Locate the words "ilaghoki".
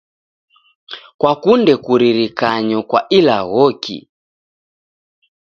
3.17-3.97